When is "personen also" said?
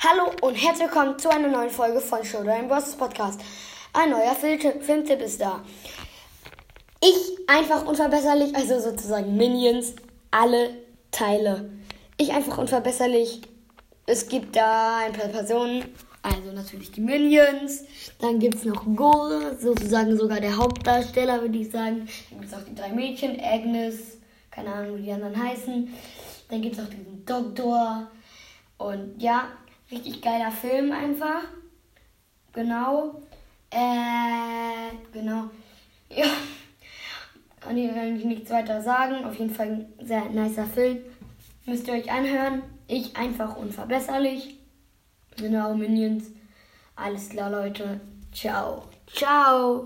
15.30-16.52